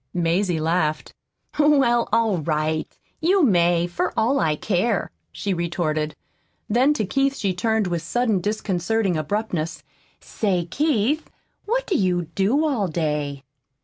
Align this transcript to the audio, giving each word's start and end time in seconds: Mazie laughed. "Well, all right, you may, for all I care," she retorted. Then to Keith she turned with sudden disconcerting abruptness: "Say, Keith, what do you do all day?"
Mazie 0.15 0.59
laughed. 0.59 1.13
"Well, 1.59 2.09
all 2.11 2.39
right, 2.39 2.87
you 3.19 3.43
may, 3.43 3.85
for 3.85 4.11
all 4.17 4.39
I 4.39 4.55
care," 4.55 5.11
she 5.31 5.53
retorted. 5.53 6.15
Then 6.67 6.95
to 6.95 7.05
Keith 7.05 7.35
she 7.35 7.53
turned 7.53 7.85
with 7.85 8.01
sudden 8.01 8.41
disconcerting 8.41 9.15
abruptness: 9.15 9.83
"Say, 10.19 10.65
Keith, 10.65 11.29
what 11.65 11.85
do 11.85 11.95
you 11.95 12.23
do 12.33 12.65
all 12.65 12.87
day?" 12.87 13.43